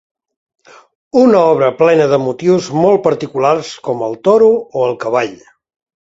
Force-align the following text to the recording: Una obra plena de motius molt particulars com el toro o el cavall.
Una 1.23 1.41
obra 1.49 1.67
plena 1.81 2.07
de 2.13 2.17
motius 2.23 2.69
molt 2.85 3.03
particulars 3.07 3.69
com 3.89 4.01
el 4.09 4.17
toro 4.29 4.49
o 4.81 4.87
el 4.87 4.97
cavall. 5.05 5.37